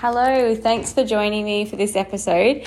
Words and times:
Hello, 0.00 0.54
thanks 0.54 0.92
for 0.92 1.06
joining 1.06 1.46
me 1.46 1.64
for 1.64 1.76
this 1.76 1.96
episode. 1.96 2.66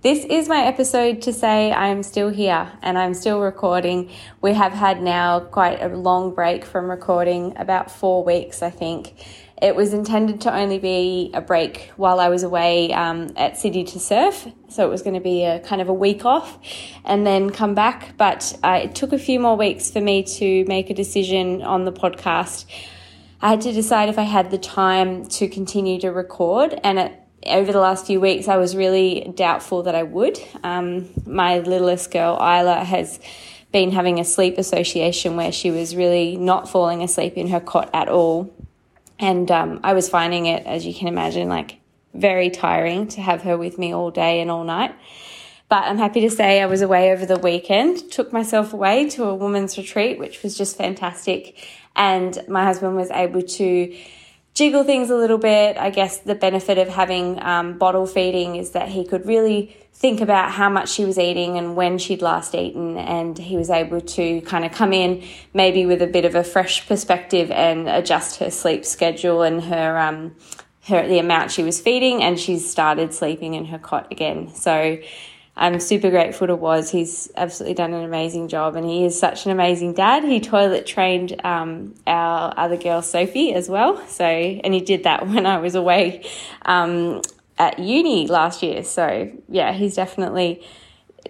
This 0.00 0.24
is 0.24 0.48
my 0.48 0.62
episode 0.62 1.20
to 1.22 1.32
say 1.34 1.70
I'm 1.70 2.02
still 2.02 2.30
here 2.30 2.72
and 2.80 2.96
I'm 2.96 3.12
still 3.12 3.38
recording. 3.38 4.10
We 4.40 4.54
have 4.54 4.72
had 4.72 5.02
now 5.02 5.40
quite 5.40 5.82
a 5.82 5.88
long 5.88 6.34
break 6.34 6.64
from 6.64 6.90
recording, 6.90 7.52
about 7.58 7.90
four 7.90 8.24
weeks, 8.24 8.62
I 8.62 8.70
think. 8.70 9.12
It 9.60 9.76
was 9.76 9.92
intended 9.92 10.40
to 10.40 10.56
only 10.56 10.78
be 10.78 11.30
a 11.34 11.42
break 11.42 11.92
while 11.96 12.18
I 12.18 12.30
was 12.30 12.44
away 12.44 12.94
um, 12.94 13.28
at 13.36 13.58
City 13.58 13.84
to 13.84 14.00
Surf. 14.00 14.48
So 14.70 14.86
it 14.86 14.88
was 14.88 15.02
going 15.02 15.16
to 15.16 15.20
be 15.20 15.44
a 15.44 15.60
kind 15.60 15.82
of 15.82 15.90
a 15.90 15.94
week 15.94 16.24
off 16.24 16.58
and 17.04 17.26
then 17.26 17.50
come 17.50 17.74
back. 17.74 18.16
But 18.16 18.58
uh, 18.64 18.80
it 18.84 18.94
took 18.94 19.12
a 19.12 19.18
few 19.18 19.38
more 19.38 19.54
weeks 19.54 19.90
for 19.90 20.00
me 20.00 20.22
to 20.22 20.64
make 20.64 20.88
a 20.88 20.94
decision 20.94 21.60
on 21.60 21.84
the 21.84 21.92
podcast. 21.92 22.64
I 23.42 23.50
had 23.50 23.60
to 23.62 23.72
decide 23.72 24.08
if 24.08 24.18
I 24.18 24.22
had 24.22 24.50
the 24.50 24.58
time 24.58 25.26
to 25.26 25.48
continue 25.48 25.98
to 26.00 26.08
record. 26.10 26.78
And 26.84 26.98
it, 26.98 27.12
over 27.46 27.72
the 27.72 27.80
last 27.80 28.06
few 28.06 28.20
weeks, 28.20 28.48
I 28.48 28.56
was 28.56 28.76
really 28.76 29.32
doubtful 29.34 29.84
that 29.84 29.94
I 29.94 30.02
would. 30.02 30.38
Um, 30.62 31.08
my 31.26 31.60
littlest 31.60 32.10
girl, 32.10 32.34
Isla, 32.34 32.84
has 32.84 33.18
been 33.72 33.92
having 33.92 34.18
a 34.20 34.24
sleep 34.24 34.58
association 34.58 35.36
where 35.36 35.52
she 35.52 35.70
was 35.70 35.96
really 35.96 36.36
not 36.36 36.68
falling 36.68 37.02
asleep 37.02 37.34
in 37.36 37.48
her 37.48 37.60
cot 37.60 37.88
at 37.94 38.08
all 38.08 38.52
and 39.20 39.50
um, 39.50 39.80
I 39.84 39.92
was 39.92 40.08
finding 40.08 40.46
it, 40.46 40.66
as 40.66 40.86
you 40.86 40.94
can 40.94 41.06
imagine, 41.06 41.48
like 41.48 41.78
very 42.14 42.50
tiring 42.50 43.06
to 43.08 43.20
have 43.20 43.42
her 43.42 43.56
with 43.56 43.78
me 43.78 43.94
all 43.94 44.10
day 44.10 44.40
and 44.40 44.50
all 44.50 44.64
night. 44.64 44.94
But 45.70 45.84
I'm 45.84 45.98
happy 45.98 46.20
to 46.22 46.30
say 46.30 46.60
I 46.60 46.66
was 46.66 46.82
away 46.82 47.12
over 47.12 47.24
the 47.24 47.38
weekend, 47.38 48.10
took 48.10 48.32
myself 48.32 48.72
away 48.72 49.08
to 49.10 49.26
a 49.26 49.34
woman's 49.36 49.78
retreat, 49.78 50.18
which 50.18 50.42
was 50.42 50.58
just 50.58 50.76
fantastic. 50.76 51.56
And 51.94 52.36
my 52.48 52.64
husband 52.64 52.96
was 52.96 53.08
able 53.12 53.42
to 53.42 53.96
jiggle 54.52 54.82
things 54.82 55.10
a 55.10 55.16
little 55.16 55.38
bit. 55.38 55.76
I 55.76 55.90
guess 55.90 56.18
the 56.18 56.34
benefit 56.34 56.76
of 56.76 56.88
having 56.88 57.40
um, 57.40 57.78
bottle 57.78 58.06
feeding 58.06 58.56
is 58.56 58.72
that 58.72 58.88
he 58.88 59.06
could 59.06 59.26
really 59.26 59.76
think 59.92 60.20
about 60.20 60.50
how 60.50 60.68
much 60.68 60.88
she 60.88 61.04
was 61.04 61.18
eating 61.18 61.56
and 61.56 61.76
when 61.76 61.98
she'd 61.98 62.20
last 62.20 62.56
eaten. 62.56 62.98
And 62.98 63.38
he 63.38 63.56
was 63.56 63.70
able 63.70 64.00
to 64.00 64.40
kind 64.40 64.64
of 64.64 64.72
come 64.72 64.92
in 64.92 65.22
maybe 65.54 65.86
with 65.86 66.02
a 66.02 66.08
bit 66.08 66.24
of 66.24 66.34
a 66.34 66.42
fresh 66.42 66.88
perspective 66.88 67.48
and 67.52 67.88
adjust 67.88 68.40
her 68.40 68.50
sleep 68.50 68.84
schedule 68.84 69.42
and 69.42 69.62
her, 69.62 69.96
um, 69.98 70.34
her, 70.88 71.06
the 71.06 71.20
amount 71.20 71.52
she 71.52 71.62
was 71.62 71.80
feeding. 71.80 72.24
And 72.24 72.40
she's 72.40 72.68
started 72.68 73.14
sleeping 73.14 73.54
in 73.54 73.66
her 73.66 73.78
cot 73.78 74.10
again. 74.10 74.52
So, 74.52 74.98
I'm 75.56 75.80
super 75.80 76.10
grateful 76.10 76.46
to 76.46 76.56
Was. 76.56 76.90
He's 76.90 77.30
absolutely 77.36 77.74
done 77.74 77.92
an 77.92 78.04
amazing 78.04 78.48
job, 78.48 78.76
and 78.76 78.86
he 78.86 79.04
is 79.04 79.18
such 79.18 79.44
an 79.46 79.52
amazing 79.52 79.94
dad. 79.94 80.24
He 80.24 80.40
toilet 80.40 80.86
trained 80.86 81.44
um, 81.44 81.94
our 82.06 82.54
other 82.56 82.76
girl 82.76 83.02
Sophie 83.02 83.52
as 83.52 83.68
well. 83.68 84.06
So, 84.06 84.24
and 84.24 84.72
he 84.72 84.80
did 84.80 85.04
that 85.04 85.26
when 85.28 85.46
I 85.46 85.58
was 85.58 85.74
away 85.74 86.24
um, 86.62 87.20
at 87.58 87.78
uni 87.78 88.26
last 88.26 88.62
year. 88.62 88.84
So, 88.84 89.30
yeah, 89.48 89.72
he's 89.72 89.96
definitely 89.96 90.64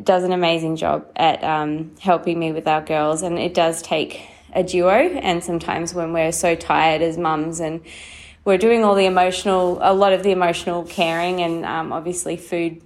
does 0.03 0.23
an 0.23 0.33
amazing 0.33 0.77
job 0.77 1.11
at 1.17 1.43
um, 1.43 1.95
helping 2.01 2.39
me 2.39 2.53
with 2.53 2.69
our 2.69 2.83
girls, 2.83 3.23
and 3.23 3.39
it 3.39 3.55
does 3.55 3.83
take 3.83 4.29
a 4.53 4.63
duo. 4.63 4.93
And 4.93 5.43
sometimes 5.43 5.95
when 5.95 6.13
we're 6.13 6.33
so 6.33 6.55
tired 6.55 7.03
as 7.03 7.17
mums 7.17 7.61
and 7.61 7.81
we're 8.45 8.59
doing 8.59 8.85
all 8.85 8.95
the 8.95 9.07
emotional, 9.07 9.79
a 9.83 9.93
lot 9.93 10.13
of 10.13 10.23
the 10.23 10.31
emotional 10.31 10.85
caring, 10.85 11.41
and 11.41 11.65
um, 11.65 11.93
obviously 11.93 12.37
food 12.37 12.81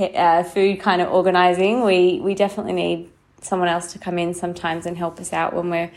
uh, 0.00 0.42
food 0.42 0.80
kind 0.80 1.02
of 1.02 1.12
organizing, 1.12 1.84
we, 1.84 2.20
we 2.20 2.34
definitely 2.34 2.72
need 2.72 3.10
someone 3.40 3.68
else 3.68 3.92
to 3.92 3.98
come 3.98 4.18
in 4.18 4.34
sometimes 4.34 4.86
and 4.86 4.96
help 4.96 5.18
us 5.18 5.32
out 5.32 5.54
when 5.54 5.70
we're 5.70 5.90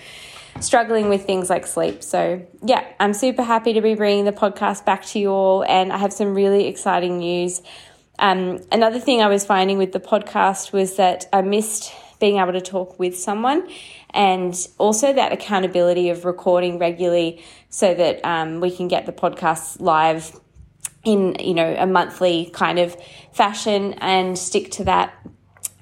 struggling 0.60 1.10
with 1.10 1.26
things 1.26 1.50
like 1.50 1.68
sleep. 1.68 2.04
So, 2.04 2.46
yeah, 2.64 2.86
I'm 3.00 3.14
super 3.14 3.44
happy 3.44 3.74
to 3.74 3.82
be 3.82 3.96
bringing 3.96 4.26
the 4.26 4.32
podcast 4.32 4.86
back 4.86 5.06
to 5.08 5.20
you 5.20 5.30
all, 5.30 5.64
and 5.64 5.92
I 5.92 5.98
have 5.98 6.14
some 6.14 6.34
really 6.34 6.68
exciting 6.68 7.20
news. 7.20 7.62
Um, 8.18 8.62
another 8.72 9.00
thing 9.00 9.22
I 9.22 9.28
was 9.28 9.46
finding 9.46 9.78
with 9.78 9.92
the 9.92 10.00
podcast 10.00 10.72
was 10.72 10.96
that 10.96 11.28
I 11.34 11.42
missed 11.42 11.94
being 12.20 12.38
able 12.38 12.54
to 12.54 12.62
talk 12.62 12.98
with 12.98 13.18
someone 13.18 13.68
and 14.12 14.56
also 14.78 15.12
that 15.12 15.34
accountability 15.34 16.10
of 16.10 16.24
recording 16.24 16.80
regularly 16.80 17.44
so 17.70 17.94
that 17.94 18.24
um, 18.24 18.62
we 18.62 18.72
can 18.72 18.88
get 18.88 19.06
the 19.06 19.12
podcast 19.12 19.82
live 19.82 20.40
in 21.06 21.36
you 21.40 21.54
know 21.54 21.76
a 21.78 21.86
monthly 21.86 22.50
kind 22.54 22.80
of 22.80 22.96
fashion 23.32 23.94
and 23.94 24.38
stick 24.38 24.72
to 24.72 24.84
that 24.84 25.14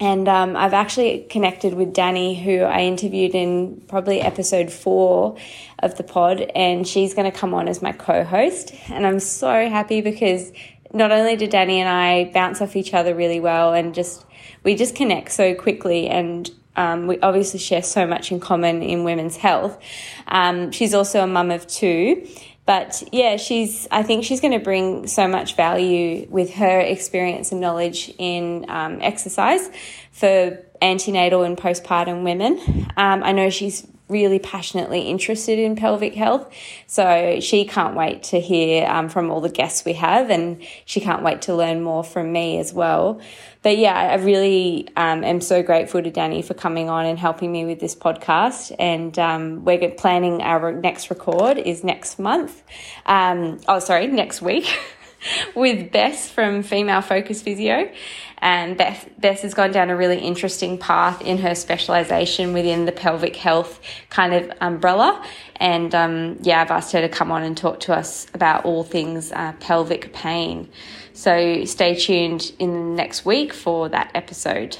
and 0.00 0.28
um, 0.28 0.56
I've 0.56 0.74
actually 0.74 1.20
connected 1.30 1.74
with 1.74 1.92
Danny, 1.94 2.34
who 2.34 2.62
I 2.62 2.80
interviewed 2.80 3.34
in 3.34 3.80
probably 3.88 4.20
episode 4.20 4.72
four 4.72 5.36
of 5.78 5.96
the 5.96 6.02
pod, 6.02 6.40
and 6.54 6.86
she's 6.86 7.14
going 7.14 7.30
to 7.30 7.36
come 7.36 7.54
on 7.54 7.68
as 7.68 7.80
my 7.80 7.92
co 7.92 8.24
host. 8.24 8.74
And 8.88 9.06
I'm 9.06 9.20
so 9.20 9.68
happy 9.68 10.00
because 10.00 10.52
not 10.92 11.12
only 11.12 11.36
do 11.36 11.46
Danny 11.46 11.80
and 11.80 11.88
I 11.88 12.30
bounce 12.34 12.60
off 12.60 12.74
each 12.74 12.92
other 12.92 13.14
really 13.14 13.38
well, 13.38 13.72
and 13.72 13.94
just 13.94 14.26
we 14.64 14.74
just 14.74 14.96
connect 14.96 15.30
so 15.30 15.54
quickly, 15.54 16.08
and 16.08 16.50
um, 16.74 17.06
we 17.06 17.20
obviously 17.20 17.60
share 17.60 17.82
so 17.82 18.04
much 18.04 18.32
in 18.32 18.40
common 18.40 18.82
in 18.82 19.04
women's 19.04 19.36
health. 19.36 19.78
Um, 20.26 20.72
she's 20.72 20.92
also 20.92 21.22
a 21.22 21.26
mum 21.28 21.52
of 21.52 21.68
two. 21.68 22.26
But 22.66 23.02
yeah, 23.12 23.36
she's, 23.36 23.86
I 23.90 24.02
think 24.02 24.24
she's 24.24 24.40
going 24.40 24.52
to 24.52 24.64
bring 24.64 25.06
so 25.06 25.28
much 25.28 25.54
value 25.54 26.26
with 26.30 26.54
her 26.54 26.80
experience 26.80 27.52
and 27.52 27.60
knowledge 27.60 28.12
in 28.18 28.64
um, 28.68 29.00
exercise 29.02 29.68
for 30.12 30.58
antenatal 30.80 31.42
and 31.42 31.58
postpartum 31.58 32.24
women. 32.24 32.58
Um, 32.96 33.22
I 33.22 33.32
know 33.32 33.50
she's 33.50 33.86
really 34.08 34.38
passionately 34.38 35.02
interested 35.02 35.58
in 35.58 35.76
pelvic 35.76 36.14
health. 36.14 36.52
So 36.86 37.40
she 37.40 37.64
can't 37.64 37.96
wait 37.96 38.22
to 38.24 38.40
hear 38.40 38.86
um, 38.86 39.08
from 39.08 39.30
all 39.30 39.40
the 39.40 39.48
guests 39.48 39.84
we 39.84 39.94
have, 39.94 40.30
and 40.30 40.62
she 40.84 41.00
can't 41.00 41.22
wait 41.22 41.42
to 41.42 41.54
learn 41.54 41.82
more 41.82 42.04
from 42.04 42.32
me 42.32 42.58
as 42.58 42.72
well. 42.72 43.20
But 43.62 43.78
yeah, 43.78 43.94
I 43.94 44.16
really 44.16 44.88
um, 44.96 45.24
am 45.24 45.40
so 45.40 45.62
grateful 45.62 46.02
to 46.02 46.10
Danny 46.10 46.42
for 46.42 46.52
coming 46.52 46.90
on 46.90 47.06
and 47.06 47.18
helping 47.18 47.50
me 47.50 47.64
with 47.64 47.80
this 47.80 47.94
podcast. 47.94 48.74
And 48.78 49.18
um, 49.18 49.64
we're 49.64 49.90
planning 49.90 50.42
our 50.42 50.70
next 50.70 51.08
record 51.08 51.56
is 51.56 51.82
next 51.82 52.18
month. 52.18 52.62
Um, 53.06 53.58
oh, 53.66 53.78
sorry, 53.78 54.06
next 54.06 54.42
week. 54.42 54.66
with 55.54 55.90
Beth 55.92 56.30
from 56.30 56.62
Female 56.62 57.00
Focus 57.00 57.42
Physio. 57.42 57.90
And 58.38 58.76
Beth, 58.76 59.08
Beth 59.18 59.40
has 59.40 59.54
gone 59.54 59.72
down 59.72 59.90
a 59.90 59.96
really 59.96 60.18
interesting 60.18 60.76
path 60.76 61.22
in 61.22 61.38
her 61.38 61.54
specialisation 61.54 62.52
within 62.52 62.84
the 62.84 62.92
pelvic 62.92 63.36
health 63.36 63.80
kind 64.10 64.34
of 64.34 64.52
umbrella. 64.60 65.24
And 65.56 65.94
um, 65.94 66.38
yeah, 66.42 66.60
I've 66.60 66.70
asked 66.70 66.92
her 66.92 67.00
to 67.00 67.08
come 67.08 67.32
on 67.32 67.42
and 67.42 67.56
talk 67.56 67.80
to 67.80 67.94
us 67.94 68.26
about 68.34 68.64
all 68.64 68.84
things 68.84 69.32
uh, 69.32 69.52
pelvic 69.60 70.12
pain. 70.12 70.68
So 71.14 71.64
stay 71.64 71.94
tuned 71.94 72.52
in 72.58 72.96
next 72.96 73.24
week 73.24 73.52
for 73.52 73.88
that 73.88 74.10
episode. 74.14 74.76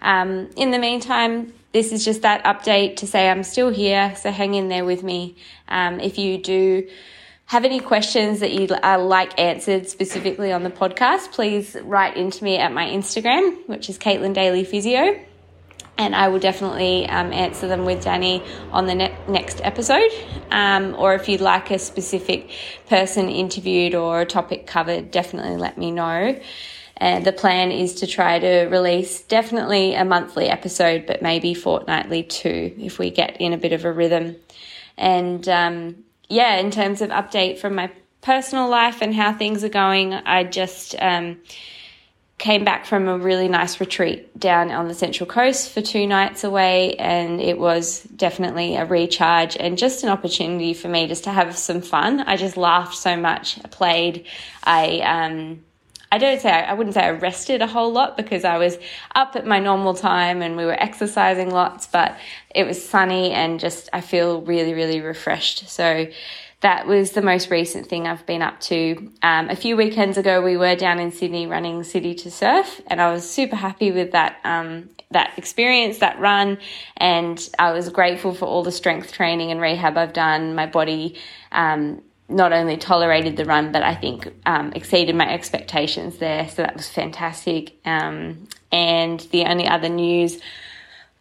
Um, 0.00 0.50
in 0.56 0.70
the 0.70 0.78
meantime, 0.78 1.54
this 1.72 1.90
is 1.90 2.04
just 2.04 2.22
that 2.22 2.44
update 2.44 2.96
to 2.96 3.06
say 3.06 3.30
I'm 3.30 3.42
still 3.42 3.70
here, 3.70 4.14
so 4.16 4.30
hang 4.30 4.54
in 4.54 4.68
there 4.68 4.84
with 4.84 5.02
me. 5.02 5.36
Um, 5.68 6.00
if 6.00 6.18
you 6.18 6.36
do 6.36 6.86
have 7.52 7.66
any 7.66 7.80
questions 7.80 8.40
that 8.40 8.50
you'd 8.50 8.72
uh, 8.72 8.98
like 8.98 9.38
answered 9.38 9.86
specifically 9.86 10.50
on 10.52 10.62
the 10.62 10.70
podcast, 10.70 11.32
please 11.32 11.76
write 11.82 12.16
into 12.16 12.42
me 12.42 12.56
at 12.56 12.72
my 12.72 12.86
Instagram, 12.86 13.68
which 13.68 13.90
is 13.90 13.98
Caitlin 13.98 14.32
Daley 14.32 14.64
Physio. 14.64 15.22
And 15.98 16.16
I 16.16 16.28
will 16.28 16.38
definitely 16.38 17.06
um, 17.06 17.30
answer 17.30 17.68
them 17.68 17.84
with 17.84 18.02
Danny 18.02 18.42
on 18.70 18.86
the 18.86 18.94
ne- 18.94 19.14
next 19.28 19.60
episode. 19.62 20.10
Um, 20.50 20.94
or 20.98 21.12
if 21.12 21.28
you'd 21.28 21.42
like 21.42 21.70
a 21.70 21.78
specific 21.78 22.50
person 22.88 23.28
interviewed 23.28 23.94
or 23.94 24.22
a 24.22 24.24
topic 24.24 24.66
covered, 24.66 25.10
definitely 25.10 25.58
let 25.58 25.76
me 25.76 25.90
know. 25.90 26.40
And 26.96 27.26
the 27.26 27.32
plan 27.32 27.70
is 27.70 27.96
to 27.96 28.06
try 28.06 28.38
to 28.38 28.64
release 28.68 29.20
definitely 29.20 29.94
a 29.94 30.06
monthly 30.06 30.48
episode, 30.48 31.04
but 31.04 31.20
maybe 31.20 31.52
fortnightly 31.52 32.22
too, 32.22 32.74
if 32.78 32.98
we 32.98 33.10
get 33.10 33.36
in 33.42 33.52
a 33.52 33.58
bit 33.58 33.74
of 33.74 33.84
a 33.84 33.92
rhythm. 33.92 34.36
And 34.96 35.46
um, 35.50 36.04
yeah, 36.32 36.56
in 36.56 36.70
terms 36.70 37.02
of 37.02 37.10
update 37.10 37.58
from 37.58 37.74
my 37.74 37.92
personal 38.22 38.68
life 38.68 39.02
and 39.02 39.14
how 39.14 39.34
things 39.34 39.62
are 39.64 39.68
going, 39.68 40.14
I 40.14 40.44
just 40.44 40.94
um, 40.98 41.40
came 42.38 42.64
back 42.64 42.86
from 42.86 43.06
a 43.06 43.18
really 43.18 43.48
nice 43.48 43.80
retreat 43.80 44.38
down 44.38 44.70
on 44.70 44.88
the 44.88 44.94
Central 44.94 45.28
Coast 45.28 45.70
for 45.70 45.82
two 45.82 46.06
nights 46.06 46.42
away, 46.42 46.94
and 46.94 47.38
it 47.38 47.58
was 47.58 48.02
definitely 48.04 48.76
a 48.76 48.86
recharge 48.86 49.56
and 49.58 49.76
just 49.76 50.04
an 50.04 50.08
opportunity 50.08 50.72
for 50.72 50.88
me 50.88 51.06
just 51.06 51.24
to 51.24 51.30
have 51.30 51.56
some 51.58 51.82
fun. 51.82 52.20
I 52.20 52.38
just 52.38 52.56
laughed 52.56 52.96
so 52.96 53.14
much. 53.14 53.62
Played. 53.70 54.26
I 54.64 55.00
um, 55.00 55.62
I 56.12 56.18
don't 56.18 56.42
say 56.42 56.50
I 56.50 56.74
wouldn't 56.74 56.92
say 56.92 57.00
I 57.00 57.10
rested 57.12 57.62
a 57.62 57.66
whole 57.66 57.90
lot 57.90 58.18
because 58.18 58.44
I 58.44 58.58
was 58.58 58.76
up 59.14 59.34
at 59.34 59.46
my 59.46 59.58
normal 59.58 59.94
time 59.94 60.42
and 60.42 60.58
we 60.58 60.66
were 60.66 60.80
exercising 60.80 61.50
lots, 61.50 61.86
but 61.86 62.18
it 62.54 62.64
was 62.66 62.86
sunny 62.86 63.30
and 63.30 63.58
just 63.58 63.88
I 63.94 64.02
feel 64.02 64.42
really, 64.42 64.74
really 64.74 65.00
refreshed. 65.00 65.70
So 65.70 66.06
that 66.60 66.86
was 66.86 67.12
the 67.12 67.22
most 67.22 67.50
recent 67.50 67.86
thing 67.88 68.06
I've 68.06 68.26
been 68.26 68.42
up 68.42 68.60
to. 68.60 69.10
Um, 69.22 69.48
a 69.48 69.56
few 69.56 69.74
weekends 69.74 70.18
ago, 70.18 70.42
we 70.42 70.58
were 70.58 70.76
down 70.76 71.00
in 71.00 71.12
Sydney 71.12 71.46
running 71.46 71.82
City 71.82 72.14
to 72.16 72.30
Surf, 72.30 72.82
and 72.88 73.00
I 73.00 73.10
was 73.10 73.28
super 73.28 73.56
happy 73.56 73.90
with 73.90 74.12
that 74.12 74.36
um, 74.44 74.90
that 75.12 75.32
experience, 75.38 75.98
that 75.98 76.20
run, 76.20 76.58
and 76.98 77.48
I 77.58 77.72
was 77.72 77.88
grateful 77.88 78.34
for 78.34 78.44
all 78.44 78.62
the 78.62 78.72
strength 78.72 79.12
training 79.12 79.50
and 79.50 79.62
rehab 79.62 79.96
I've 79.96 80.12
done. 80.12 80.54
My 80.54 80.66
body 80.66 81.18
um, 81.52 82.02
not 82.32 82.52
only 82.52 82.76
tolerated 82.76 83.36
the 83.36 83.44
run, 83.44 83.72
but 83.72 83.82
I 83.82 83.94
think 83.94 84.32
um, 84.46 84.72
exceeded 84.74 85.14
my 85.14 85.32
expectations 85.32 86.18
there. 86.18 86.48
So 86.48 86.62
that 86.62 86.76
was 86.76 86.88
fantastic. 86.88 87.76
Um, 87.84 88.48
and 88.70 89.20
the 89.30 89.44
only 89.44 89.66
other 89.68 89.88
news 89.88 90.40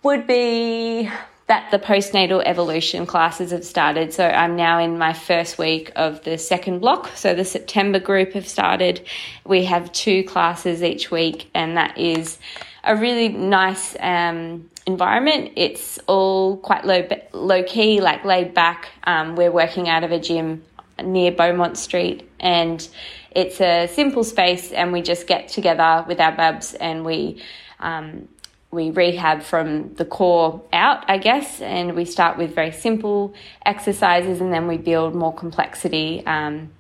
would 0.04 0.26
be 0.26 1.10
that 1.48 1.70
the 1.70 1.80
postnatal 1.80 2.42
evolution 2.46 3.06
classes 3.06 3.52
have 3.52 3.66
started. 3.66 4.14
So 4.14 4.26
I'm 4.26 4.56
now 4.56 4.80
in 4.80 4.98
my 4.98 5.12
first 5.12 5.58
week 5.58 5.92
of 5.98 6.24
the 6.24 6.38
second 6.38 6.80
block. 6.80 7.12
So 7.16 7.34
the 7.34 7.44
September 7.44 8.00
group 8.00 8.34
have 8.34 8.48
started. 8.48 9.06
We 9.46 9.66
have 9.66 9.92
two 9.92 10.24
classes 10.24 10.82
each 10.82 11.12
week, 11.12 11.50
and 11.54 11.76
that 11.76 11.98
is 11.98 12.40
a 12.86 12.96
really 12.96 13.28
nice 13.28 13.98
um, 14.00 14.70
environment. 14.86 15.52
It's 15.58 16.00
all 16.08 16.56
quite 16.56 16.86
low 16.86 17.08
low 17.34 17.64
key, 17.64 18.00
like 18.00 18.24
laid 18.24 18.54
back. 18.54 18.90
Um, 19.04 19.36
we're 19.36 19.52
working 19.52 19.90
out 19.90 20.06
of 20.06 20.12
a 20.12 20.20
gym 20.20 20.64
near 21.04 21.32
Beaumont 21.32 21.78
Street, 21.78 22.30
and 22.40 22.88
it's 23.32 23.62
a 23.62 23.88
simple 23.88 24.24
space, 24.24 24.72
and 24.72 24.92
we 24.92 25.02
just 25.02 25.28
get 25.28 25.48
together 25.48 26.06
with 26.08 26.20
our 26.20 26.36
babs 26.36 26.74
and 26.74 27.06
we 27.06 27.42
um, 27.80 28.28
we 28.72 28.90
rehab 28.90 29.44
from 29.44 29.94
the 29.96 30.06
core 30.06 30.62
out, 30.72 31.04
I 31.10 31.18
guess, 31.18 31.62
and 31.62 31.94
we 31.94 32.06
start 32.06 32.38
with 32.38 32.56
very 32.56 32.72
simple 32.72 33.34
exercises 33.66 34.40
and 34.40 34.54
then 34.54 34.68
we 34.68 34.78
build 34.78 35.14
more 35.14 35.34
complexity. 35.34 36.26
Um, 36.26 36.72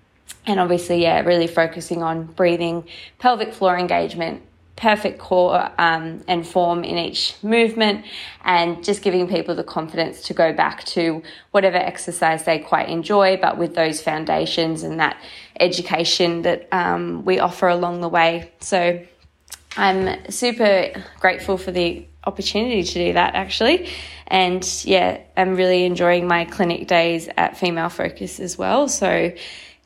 and 0.46 0.60
obviously, 0.60 1.02
yeah, 1.02 1.20
really 1.22 1.48
focusing 1.48 2.02
on 2.02 2.24
breathing, 2.24 2.86
pelvic 3.20 3.54
floor 3.54 3.78
engagement, 3.78 4.42
perfect 4.82 5.20
core 5.20 5.70
um, 5.78 6.24
and 6.28 6.46
form 6.46 6.84
in 6.84 6.98
each 6.98 7.36
movement, 7.44 8.04
and 8.44 8.84
just 8.84 9.02
giving 9.04 9.28
people 9.28 9.54
the 9.54 9.64
confidence 9.64 10.24
to 10.24 10.34
go 10.34 10.52
back 10.52 10.84
to 10.86 11.22
whatever 11.52 11.78
exercise 11.78 12.44
they 12.46 12.58
quite 12.60 12.90
enjoy, 12.90 13.38
but 13.38 13.58
with 13.58 13.76
those 13.76 14.02
foundations 14.02 14.84
and 14.84 15.00
that 15.00 15.16
education 15.60 16.42
that 16.42 16.68
um, 16.72 17.24
we 17.24 17.40
offer 17.40 17.68
along 17.68 18.02
the 18.02 18.10
way. 18.10 18.52
So, 18.60 19.00
I'm 19.78 20.30
super 20.30 20.92
grateful 21.20 21.58
for 21.58 21.72
the 21.72 22.06
opportunity 22.26 22.84
to 22.84 22.94
do 22.94 23.14
that 23.14 23.36
actually. 23.36 23.90
And 24.28 24.68
yeah, 24.86 25.22
I'm 25.36 25.56
really 25.56 25.86
enjoying 25.86 26.28
my 26.28 26.46
clinic 26.46 26.88
days 26.88 27.30
at 27.38 27.58
Female 27.58 27.90
Focus 27.90 28.40
as 28.40 28.58
well. 28.58 28.88
So 28.88 29.32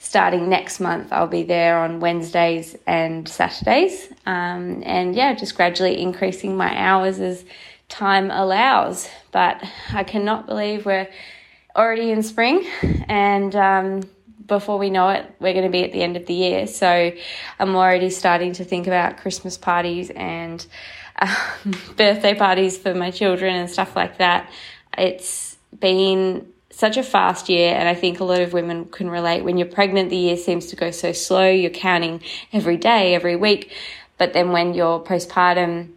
starting 0.06 0.48
next 0.50 0.80
month, 0.80 1.12
I'll 1.12 1.26
be 1.26 1.42
there 1.42 1.80
on 1.80 2.00
Wednesdays 2.00 2.76
and 2.86 3.28
Saturdays. 3.28 4.08
Um, 4.28 4.84
and 4.86 5.16
yeah, 5.16 5.34
just 5.34 5.56
gradually 5.56 6.00
increasing 6.00 6.56
my 6.56 6.78
hours 6.78 7.20
as 7.20 7.44
time 7.90 8.30
allows. 8.30 9.10
But 9.32 9.64
I 9.92 10.04
cannot 10.04 10.46
believe 10.46 10.86
we're 10.86 11.10
already 11.76 12.12
in 12.12 12.22
spring 12.22 12.68
and 13.10 13.56
um, 13.56 14.04
before 14.46 14.78
we 14.78 14.92
know 14.92 15.10
it, 15.10 15.26
we're 15.40 15.54
going 15.54 15.66
to 15.66 15.72
be 15.72 15.84
at 15.84 15.92
the 15.92 16.04
end 16.04 16.18
of 16.18 16.28
the 16.28 16.36
year. 16.36 16.68
So 16.68 17.12
I'm 17.60 17.76
already 17.76 18.12
starting 18.12 18.54
to 18.54 18.64
think 18.64 18.86
about 18.86 19.18
Christmas 19.18 19.58
parties 19.58 20.12
and 20.12 20.64
um, 21.18 21.74
birthday 21.98 22.36
parties 22.36 22.78
for 22.78 22.94
my 22.94 23.10
children 23.10 23.56
and 23.56 23.70
stuff 23.72 23.96
like 23.96 24.20
that. 24.20 24.52
It's 24.96 25.58
been 25.80 26.54
such 26.76 26.98
a 26.98 27.04
fast 27.04 27.48
year, 27.48 27.74
and 27.74 27.88
I 27.88 27.96
think 27.96 28.20
a 28.20 28.26
lot 28.26 28.42
of 28.42 28.52
women 28.52 28.86
can 28.86 29.10
relate. 29.10 29.46
When 29.46 29.58
you're 29.58 29.66
pregnant, 29.66 30.10
the 30.10 30.18
year 30.18 30.36
seems 30.36 30.66
to 30.68 30.76
go 30.76 30.92
so 30.92 31.14
slow. 31.14 31.50
You're 31.50 31.70
counting 31.70 32.22
every 32.52 32.76
day, 32.76 33.16
every 33.16 33.38
week. 33.38 33.72
But 34.18 34.34
then 34.34 34.52
when 34.52 34.74
you're 34.74 35.00
postpartum, 35.00 35.92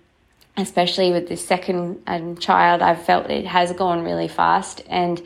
especially 0.57 1.11
with 1.11 1.29
this 1.29 1.45
second 1.45 2.01
um, 2.07 2.37
child, 2.37 2.81
I've 2.81 3.05
felt 3.05 3.29
it 3.29 3.45
has 3.45 3.73
gone 3.73 4.05
really 4.05 4.29
fast. 4.29 4.83
And 4.89 5.21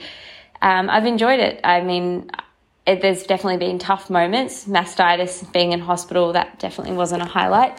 um, 0.62 0.88
I've 0.88 1.04
enjoyed 1.04 1.40
it. 1.40 1.60
I 1.64 1.82
mean, 1.82 2.31
it, 2.87 3.02
there's 3.02 3.25
definitely 3.25 3.58
been 3.58 3.78
tough 3.78 4.08
moments. 4.08 4.64
Mastitis, 4.66 5.52
being 5.52 5.72
in 5.72 5.81
hospital, 5.81 6.32
that 6.32 6.60
definitely 6.60 6.96
wasn't 6.96 7.20
a 7.20 7.26
highlight. 7.26 7.78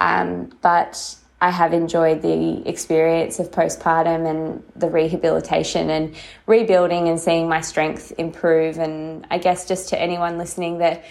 Um, 0.00 0.50
but 0.60 1.16
I 1.42 1.50
have 1.50 1.72
enjoyed 1.72 2.22
the 2.22 2.62
experience 2.68 3.40
of 3.40 3.50
postpartum 3.50 4.30
and 4.30 4.62
the 4.76 4.88
rehabilitation 4.88 5.90
and 5.90 6.14
rebuilding 6.46 7.08
and 7.08 7.18
seeing 7.18 7.48
my 7.48 7.60
strength 7.60 8.12
improve. 8.16 8.78
And 8.78 9.26
I 9.28 9.38
guess 9.38 9.66
just 9.66 9.88
to 9.88 10.00
anyone 10.00 10.38
listening 10.38 10.78
that 10.78 11.04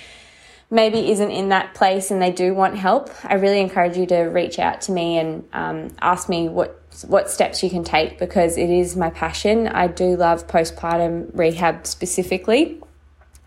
maybe 0.70 1.12
isn't 1.12 1.32
in 1.32 1.50
that 1.50 1.74
place 1.74 2.12
and 2.12 2.22
they 2.22 2.32
do 2.32 2.54
want 2.54 2.78
help, 2.78 3.10
I 3.26 3.34
really 3.34 3.60
encourage 3.60 3.98
you 3.98 4.06
to 4.06 4.20
reach 4.20 4.58
out 4.58 4.80
to 4.84 4.94
me 4.94 5.18
and 5.18 5.44
um, 5.52 5.90
ask 6.00 6.30
me 6.30 6.48
what 6.48 6.78
what 7.08 7.30
steps 7.30 7.62
you 7.62 7.70
can 7.70 7.84
take 7.84 8.18
because 8.18 8.58
it 8.58 8.70
is 8.70 8.96
my 8.96 9.10
passion. 9.10 9.68
I 9.68 9.88
do 9.88 10.16
love 10.16 10.48
postpartum 10.48 11.32
rehab 11.38 11.86
specifically. 11.86 12.82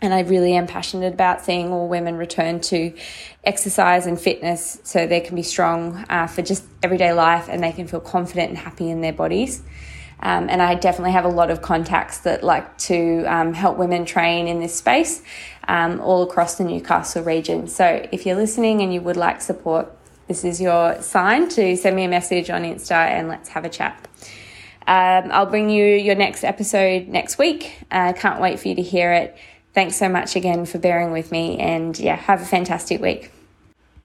And 0.05 0.13
I 0.13 0.21
really 0.21 0.53
am 0.53 0.67
passionate 0.67 1.13
about 1.13 1.43
seeing 1.43 1.73
all 1.73 1.87
women 1.87 2.15
return 2.15 2.61
to 2.61 2.93
exercise 3.43 4.05
and 4.05 4.21
fitness 4.21 4.79
so 4.83 5.07
they 5.07 5.19
can 5.19 5.35
be 5.35 5.43
strong 5.43 6.05
uh, 6.09 6.27
for 6.27 6.43
just 6.43 6.63
everyday 6.83 7.11
life 7.11 7.49
and 7.49 7.63
they 7.63 7.71
can 7.71 7.87
feel 7.87 7.99
confident 7.99 8.49
and 8.49 8.57
happy 8.57 8.89
in 8.89 9.01
their 9.01 9.13
bodies. 9.13 9.63
Um, 10.19 10.47
and 10.49 10.61
I 10.61 10.75
definitely 10.75 11.11
have 11.11 11.25
a 11.25 11.29
lot 11.29 11.49
of 11.49 11.61
contacts 11.61 12.19
that 12.19 12.43
like 12.43 12.77
to 12.79 13.25
um, 13.25 13.53
help 13.53 13.77
women 13.77 14.05
train 14.05 14.47
in 14.47 14.59
this 14.59 14.75
space 14.75 15.23
um, 15.67 15.99
all 15.99 16.23
across 16.23 16.55
the 16.55 16.63
Newcastle 16.63 17.23
region. 17.23 17.67
So 17.67 18.07
if 18.11 18.25
you're 18.25 18.35
listening 18.35 18.81
and 18.81 18.93
you 18.93 19.01
would 19.01 19.17
like 19.17 19.41
support, 19.41 19.91
this 20.27 20.43
is 20.43 20.61
your 20.61 21.01
sign 21.01 21.49
to 21.49 21.75
send 21.75 21.95
me 21.95 22.05
a 22.05 22.09
message 22.09 22.49
on 22.49 22.61
Insta 22.61 22.91
and 22.91 23.27
let's 23.27 23.49
have 23.49 23.65
a 23.65 23.69
chat. 23.69 24.07
Um, 24.87 25.31
I'll 25.31 25.47
bring 25.47 25.71
you 25.71 25.83
your 25.83 26.15
next 26.15 26.43
episode 26.43 27.07
next 27.07 27.39
week. 27.39 27.79
I 27.89 28.09
uh, 28.09 28.13
can't 28.13 28.39
wait 28.39 28.59
for 28.59 28.67
you 28.67 28.75
to 28.75 28.83
hear 28.83 29.11
it. 29.11 29.35
Thanks 29.75 29.97
so 29.97 30.07
much 30.07 30.37
again 30.37 30.65
for 30.65 30.79
bearing 30.79 31.11
with 31.11 31.33
me, 31.33 31.59
and 31.59 31.99
yeah, 31.99 32.15
have 32.15 32.41
a 32.41 32.45
fantastic 32.45 33.01
week. 33.01 33.29